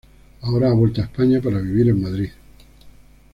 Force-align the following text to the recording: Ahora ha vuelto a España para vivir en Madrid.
Ahora 0.41 0.71
ha 0.71 0.73
vuelto 0.73 0.99
a 0.99 1.03
España 1.03 1.39
para 1.43 1.59
vivir 1.59 1.89
en 1.89 2.01
Madrid. 2.01 2.29